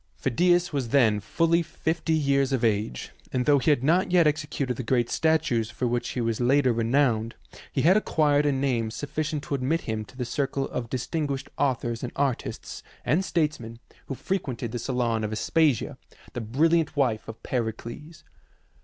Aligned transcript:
Phidias 0.15 0.73
was 0.73 0.89
then 0.89 1.19
fully 1.19 1.61
fifty 1.61 2.13
years 2.15 2.51
of 2.51 2.63
age, 2.63 3.11
and 3.31 3.45
though 3.45 3.59
he 3.59 3.69
had 3.69 3.83
not 3.83 4.11
yet 4.11 4.25
exe 4.25 4.47
cuted 4.47 4.75
the 4.77 4.81
great 4.81 5.11
statues 5.11 5.69
for 5.69 5.85
which 5.85 6.09
he 6.17 6.21
was 6.21 6.41
later 6.41 6.73
re 6.73 6.83
nowned, 6.83 7.33
he 7.71 7.83
had 7.83 7.95
acquired 7.95 8.47
a 8.47 8.51
name 8.51 8.89
sufficient 8.89 9.43
to 9.43 9.53
admit 9.53 9.81
him 9.81 10.03
to 10.05 10.17
the 10.17 10.25
circle 10.25 10.67
of 10.69 10.89
distinguished 10.89 11.49
authors 11.55 12.01
and 12.01 12.11
artists 12.15 12.81
and 13.05 13.23
statesmen 13.23 13.77
who 14.07 14.15
frequented 14.15 14.71
the 14.71 14.79
salon 14.79 15.23
of 15.23 15.31
Aspasia, 15.31 15.99
the 16.33 16.41
brilliant 16.41 16.97
wife 16.97 17.27
of 17.27 17.43
Pericles. 17.43 18.23